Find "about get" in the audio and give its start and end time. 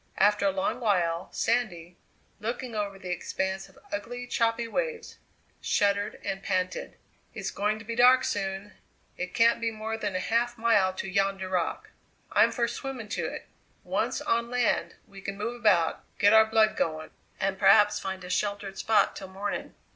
15.61-16.33